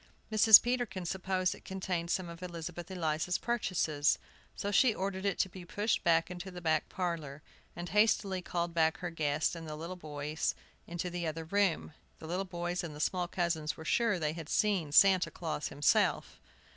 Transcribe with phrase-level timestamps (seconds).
[0.31, 0.59] Mrs.
[0.59, 4.17] Peterkin supposed it contained some of Elizabeth Eliza's purchases,
[4.55, 7.43] so she ordered it to be pushed into the back parlor,
[7.75, 10.55] and hastily called back her guests and the little boys
[10.87, 11.93] into the other room.
[12.17, 16.41] The little boys and the small cousins were sure they had seen Santa Claus himself.